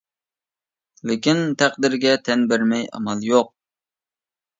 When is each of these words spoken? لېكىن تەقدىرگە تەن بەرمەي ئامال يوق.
لېكىن 1.09 1.41
تەقدىرگە 1.61 2.13
تەن 2.29 2.47
بەرمەي 2.53 2.87
ئامال 2.95 3.21
يوق. 3.27 3.53